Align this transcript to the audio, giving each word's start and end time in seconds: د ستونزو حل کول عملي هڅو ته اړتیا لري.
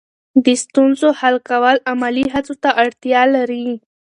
د 0.45 0.47
ستونزو 0.63 1.07
حل 1.19 1.35
کول 1.49 1.77
عملي 1.91 2.25
هڅو 2.33 2.53
ته 2.63 2.69
اړتیا 2.83 3.21
لري. 3.35 3.67